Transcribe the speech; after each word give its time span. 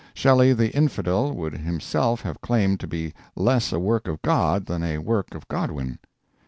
Shelley 0.15 0.51
the 0.53 0.75
infidel 0.75 1.31
would 1.33 1.53
himself 1.55 2.21
have 2.23 2.41
claimed 2.41 2.79
to 2.79 2.87
be 2.87 3.13
less 3.35 3.71
a 3.71 3.77
work 3.79 4.07
of 4.07 4.19
God 4.23 4.65
than 4.65 4.81
a 4.83 4.97
work 4.97 5.35
of 5.35 5.47
Godwin. 5.47 5.99